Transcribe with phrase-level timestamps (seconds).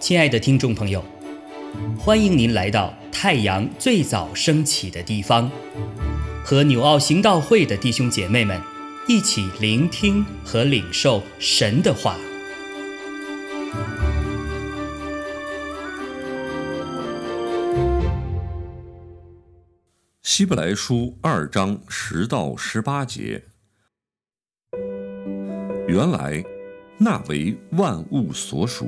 [0.00, 1.04] 亲爱的听众朋友，
[1.96, 5.48] 欢迎您来到太阳最早升起的地方，
[6.44, 8.60] 和纽奥行道会的弟兄姐妹们
[9.06, 12.16] 一起聆听和领受神的话。
[20.22, 23.44] 希伯来书二章十到十八节，
[25.90, 26.40] 原来
[26.98, 28.86] 那为万物所属。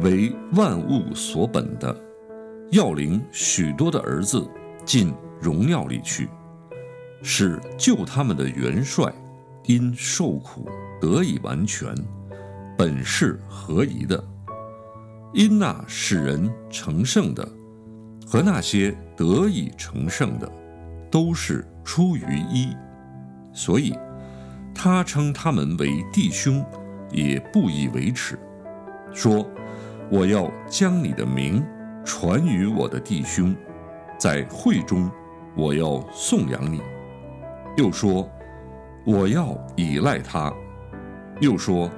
[0.00, 1.94] 为万物所本的，
[2.70, 4.48] 要领许多的儿子
[4.84, 6.28] 进荣耀里去，
[7.22, 9.12] 使救他们的元帅
[9.64, 10.68] 因受苦
[11.00, 11.92] 得以完全，
[12.78, 14.22] 本是合宜的。
[15.34, 17.46] 因那使人成圣的
[18.26, 20.50] 和那些得以成圣的，
[21.10, 22.74] 都是出于一，
[23.52, 23.94] 所以
[24.74, 26.64] 他称他们为弟兄，
[27.10, 28.38] 也不以为耻，
[29.12, 29.48] 说。
[30.10, 31.64] 我要将你的名
[32.04, 33.56] 传于我的弟兄，
[34.18, 35.10] 在会中，
[35.56, 36.82] 我要颂扬你。
[37.78, 38.30] 又说，
[39.06, 40.52] 我要依赖他。
[41.40, 41.90] 又说，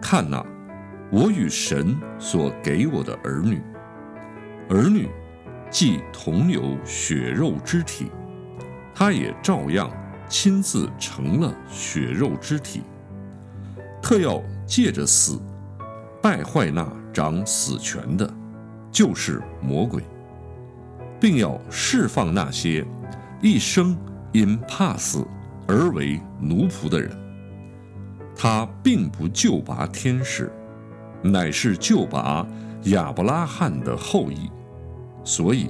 [0.00, 0.44] 看哪，
[1.12, 3.62] 我与神所给我的儿女，
[4.68, 5.08] 儿女
[5.70, 8.10] 既同有血肉之体，
[8.92, 9.88] 他也照样
[10.32, 12.80] 亲自成了血肉之体，
[14.00, 15.38] 特要借着死
[16.22, 16.90] 败坏那。
[17.12, 18.26] 掌死权的，
[18.90, 20.02] 就是魔鬼，
[21.20, 22.82] 并要释放那些
[23.42, 23.94] 一生
[24.32, 25.26] 因怕死
[25.68, 27.14] 而为奴仆的人。
[28.34, 30.50] 他并不救拔天使，
[31.22, 32.46] 乃是救拔
[32.84, 34.50] 亚伯拉罕的后裔。
[35.22, 35.68] 所以，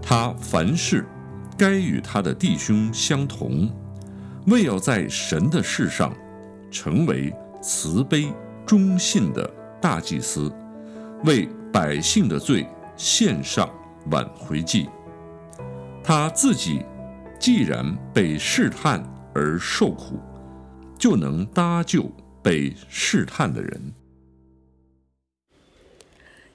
[0.00, 1.04] 他凡事
[1.56, 3.70] 该与他的弟兄相同，
[4.46, 6.14] 为要在神的事上
[6.70, 8.32] 成为慈悲
[8.66, 9.50] 忠信的。
[9.82, 10.50] 大祭司
[11.24, 12.66] 为百姓的罪
[12.96, 13.68] 献上
[14.10, 14.88] 挽回祭，
[16.02, 16.82] 他自己
[17.38, 19.04] 既然被试探
[19.34, 20.18] 而受苦，
[20.98, 22.10] 就能搭救
[22.42, 23.92] 被试探的人。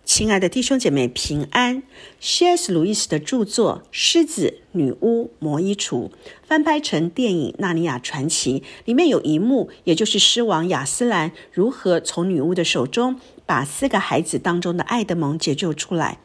[0.10, 1.84] 亲爱的弟兄姐妹，平安。
[2.20, 2.74] C.S.
[2.74, 6.08] 路易斯的著作《狮子、女巫、魔衣橱》
[6.48, 16.18] 翻拍成电影《纳尼亚传奇》，里面有一幕，也就是狮王亚斯兰如何从女巫的手中把四个孩子当中的爱德蒙解救出来。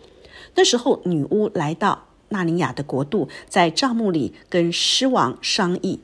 [0.55, 6.01] 那时候，女巫来到纳尼亚的国度，在帐幕里跟狮王商议，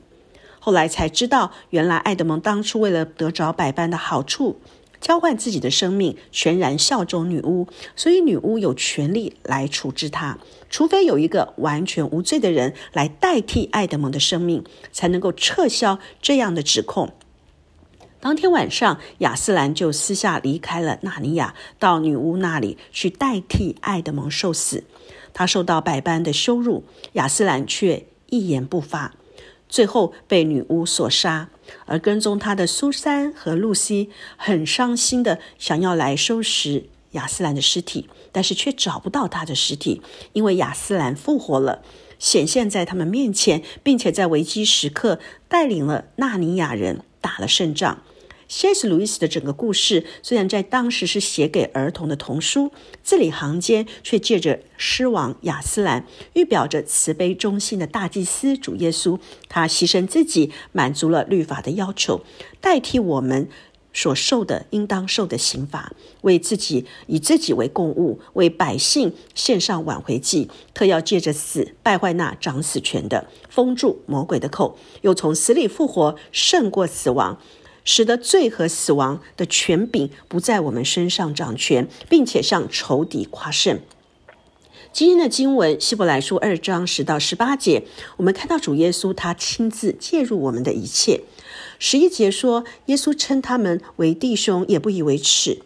[0.59, 4.59] 后来才知道，原来爱德蒙当初为了得着百般的好处。
[5.01, 10.37] 交换自己的生命，全然效忠女巫，所以女巫有权利来处置他。
[10.69, 14.63] 除非有一个完全无罪的人来代替爱德蒙的生命，
[14.93, 17.11] 才能够撤销这样的指控。
[18.21, 24.83] 当天晚上，亚斯兰就私下离开了纳尼亚，到女巫那里去代替爱德蒙受死。
[25.33, 26.83] 他受到百般的羞辱，
[27.13, 29.15] 亚斯兰却一言不发。
[29.71, 31.49] 最后被女巫所杀，
[31.85, 40.01] 而跟踪他的苏珊和露西很伤心的想要来收拾亚斯兰的尸体，但是却找不到他的尸体，
[40.33, 41.81] 因为亚斯兰复活了，
[42.19, 48.03] 显现在他们面前，并且在危机时刻带领了纳尼亚人打了胜仗。
[48.53, 48.85] C.S.
[48.89, 52.69] 路易斯的整个故事虽然在当时是写给儿童的童书，
[53.01, 59.17] 字里行间却借着狮王亚斯兰，预表着慈悲忠心的大祭司主耶稣，
[59.47, 62.25] 他牺牲自己，满足了律法的要求，
[62.59, 63.47] 代替我们
[63.93, 77.39] 所受的应当受的刑罚，为自己以自己为供物，为百姓献上挽回祭，特要借着死败坏那掌死权的，封住魔鬼的口，又从死里复活，胜过死亡。
[77.83, 83.79] 使得罪和死亡的权柄不在我们身上掌权，并且向仇敌夸胜。
[84.93, 87.83] 今天的经文希伯来书二章十到十八节，
[88.17, 91.21] 我们看到主耶稣他亲自介入我们的一切。
[91.79, 95.61] 十一节说，耶稣称他们为弟兄，也不以为耻。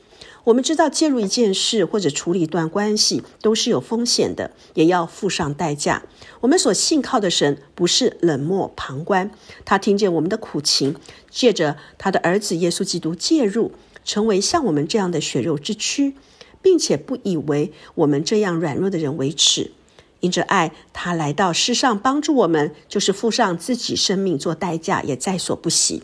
[0.46, 6.04] 我们知道介入一件事或者处理一段关系都是有风险的，也要付上代价。
[6.42, 9.32] 我们所信靠的神不是冷漠旁观，
[9.66, 10.96] 他听见我们的苦情，
[11.32, 13.72] 借着他的儿子耶稣基督介入，
[14.04, 16.14] 成为像我们这样的血肉之躯，
[16.62, 19.72] 并且不以为我们这样软弱的人为耻。
[20.20, 26.04] 因着爱，他来到世上帮助我们，就是付上自己生命做代价，也在所不惜。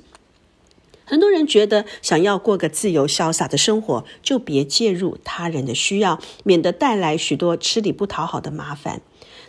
[1.12, 9.02] 很多人觉得，想要过个自由潇洒的生活，就别介入他人的需要，免得带来许多吃力不讨好的麻烦，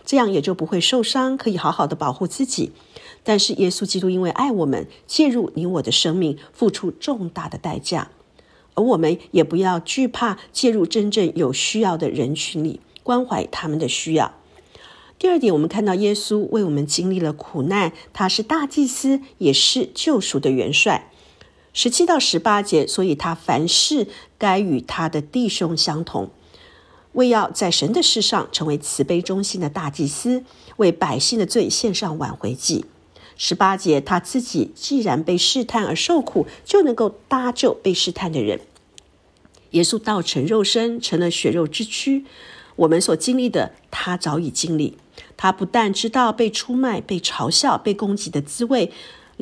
[0.04, 2.72] 这样也就不会受伤，可以好好的保护自己。
[3.22, 8.10] 但是耶稣基督因为爱我们，介入你我的生命，付出重大的代价。
[8.74, 14.34] 而我们也不要惧怕介入真正有需要的人群里，关怀他们的需要。
[15.16, 21.10] 第二点，我们看到耶稣为我们经历了苦难，他是大祭司，也是救赎的元帅。
[21.72, 24.06] 十七到十八节，所以他凡事
[24.38, 26.30] 该与他的弟兄相同，
[27.12, 30.44] 为要在神的事上成为慈悲忠心的大祭司，
[30.76, 32.84] 为百姓的罪献上挽回祭。
[33.36, 38.60] 十八节，他自己既然被试探而受苦，就能够搭救被试探的人。
[39.70, 42.26] 耶稣道成肉身，成了血肉之躯。
[42.76, 44.98] 我们所经历的，他早已经历。
[45.38, 48.92] 他不但知道被出卖、被嘲笑、被攻击的滋味，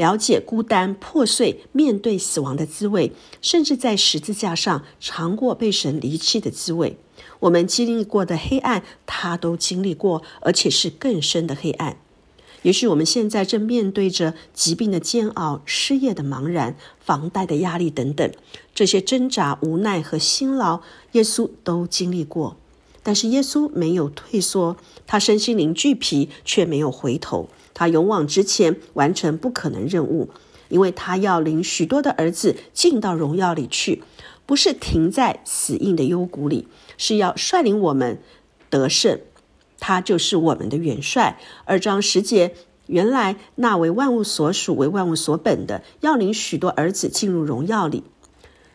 [0.01, 3.13] 了解孤单、破碎、面对死亡的滋味，
[3.43, 6.97] 甚至在十字架上尝过被神离弃的滋味。
[7.41, 11.99] 我们经历过的黑暗，他都经历过，而且是更深的黑暗。
[12.63, 18.33] 也许我们现在正面对着疾病的煎熬、失业的茫然、房贷的压力等等，
[18.75, 20.81] 这些挣扎、无奈和辛劳，
[21.13, 22.57] 耶稣都经历过。
[23.03, 27.51] 但是耶稣没有退缩，他身心灵俱疲，却没有回头。
[27.75, 30.31] 他勇往直前，完成不可能任务，
[30.69, 34.03] 因为他要领许多的儿子进到荣耀里去，
[34.47, 36.69] 不是停在死硬的幽谷里，
[36.99, 38.21] 是要率领我们
[38.69, 39.21] 得胜。
[39.79, 41.41] 他就是我们的元帅。
[41.65, 42.55] 二章十节，
[42.87, 48.03] 原来那为万物所属、为万物所本的，要领许多儿子进入荣耀里，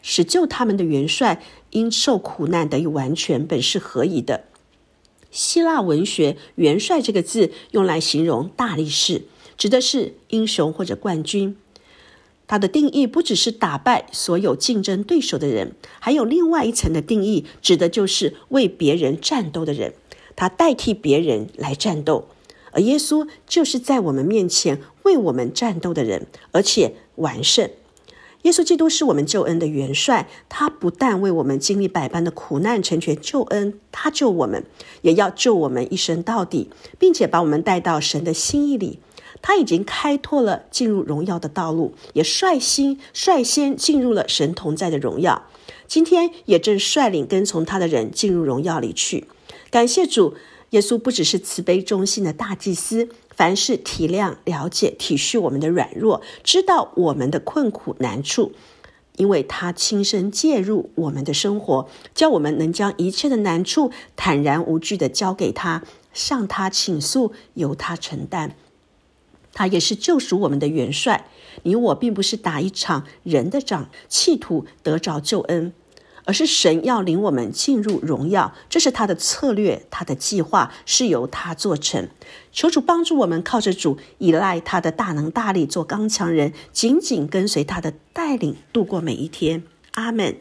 [0.01, 4.45] 使救他们的元帅因受苦难得以完全，本是何以的。
[5.35, 9.23] 希腊文学“元帅”这个字用来形容大力士，
[9.57, 11.57] 指的是英雄或者冠军。
[12.47, 19.93] 它的定义不只是打败所有竞争对手的人，还有另外一层的定义，指的就是为别人战斗的人。
[20.37, 22.29] 他代替别人来战斗，
[22.71, 27.69] 而耶稣就是在我们面前为我们战斗的人，而且完胜。
[28.45, 34.63] 耶稣基督是我们救恩的元帅，他不但为我们经历百般的苦难，成全救恩，他救我们，
[35.01, 36.69] 也要救我们一生到底，
[36.99, 38.99] 并且把我们带到神的心意里。
[39.41, 45.47] 他已经开拓了进入荣耀的道路，也率先率先进入了神同在的荣耀。
[45.87, 49.25] 今天也正率领跟从他的人进入荣耀里去。
[49.71, 50.35] 感谢主，
[50.69, 58.53] 耶稣不只是慈悲忠心的大祭司，凡事体谅、了解、体恤我们的软弱，知道我们的困苦难处，
[59.17, 65.83] 因为他亲身介入我们的生活，叫我们能将一切的难处坦然无惧的交给他，
[66.13, 68.55] 向他倾诉，由他承担。
[69.53, 71.27] 他也是救赎我们的元帅。
[71.63, 75.73] 你我并不是打一场人的仗，企图得着救恩。
[76.25, 82.09] 而是神要领我们进入荣耀，这是他的策略，他的计划是由他做成。
[82.51, 89.63] 求主帮助我们，靠着主，依赖他的大能大力，做刚强人，紧紧跟随他的带领，度过每一天。
[89.93, 90.35] 阿门。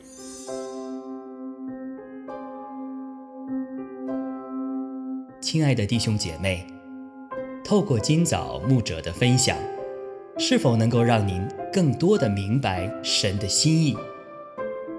[5.40, 6.66] 亲爱的弟兄姐妹，
[7.62, 9.56] 透过今早牧者的分享，
[10.38, 13.94] 是否能够让您更多的明白神的心意？